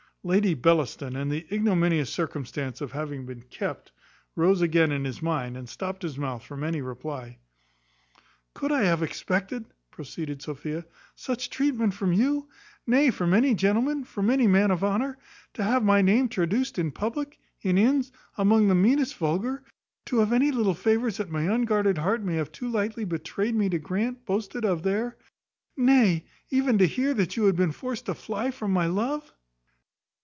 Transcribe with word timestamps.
Lady 0.23 0.53
Bellaston, 0.53 1.15
and 1.15 1.31
the 1.31 1.47
ignominious 1.51 2.11
circumstance 2.11 2.79
of 2.79 2.91
having 2.91 3.25
been 3.25 3.41
kept, 3.41 3.91
rose 4.35 4.61
again 4.61 4.91
in 4.91 5.03
his 5.03 5.19
mind, 5.19 5.57
and 5.57 5.67
stopt 5.67 6.03
his 6.03 6.15
mouth 6.15 6.43
from 6.43 6.63
any 6.63 6.79
reply. 6.79 7.39
"Could 8.53 8.71
I 8.71 8.83
have 8.83 9.01
expected," 9.01 9.65
proceeded 9.89 10.39
Sophia, 10.43 10.85
"such 11.15 11.49
treatment 11.49 11.95
from 11.95 12.13
you? 12.13 12.47
Nay, 12.85 13.09
from 13.09 13.33
any 13.33 13.55
gentleman, 13.55 14.03
from 14.03 14.29
any 14.29 14.45
man 14.45 14.69
of 14.69 14.83
honour? 14.83 15.17
To 15.55 15.63
have 15.63 15.83
my 15.83 16.03
name 16.03 16.29
traduced 16.29 16.77
in 16.77 16.91
public; 16.91 17.39
in 17.63 17.79
inns, 17.79 18.11
among 18.37 18.67
the 18.67 18.75
meanest 18.75 19.15
vulgar! 19.17 19.63
to 20.05 20.19
have 20.19 20.31
any 20.33 20.51
little 20.51 20.75
favours 20.75 21.17
that 21.17 21.31
my 21.31 21.51
unguarded 21.51 21.97
heart 21.97 22.21
may 22.21 22.35
have 22.35 22.51
too 22.51 22.69
lightly 22.69 23.05
betrayed 23.05 23.55
me 23.55 23.69
to 23.69 23.79
grant, 23.79 24.23
boasted 24.27 24.65
of 24.65 24.83
there! 24.83 25.17
nay, 25.75 26.25
even 26.51 26.77
to 26.77 26.85
hear 26.85 27.15
that 27.15 27.37
you 27.37 27.45
had 27.45 27.55
been 27.55 27.71
forced 27.71 28.05
to 28.05 28.13
fly 28.13 28.51
from 28.51 28.69
my 28.71 28.85
love!" 28.85 29.33